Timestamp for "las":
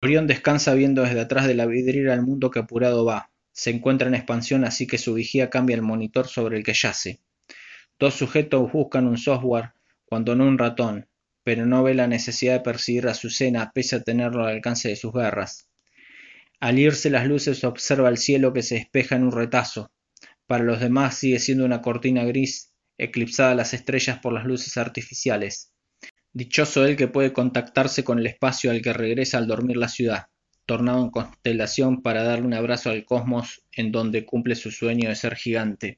17.10-17.26, 23.56-23.74, 24.32-24.44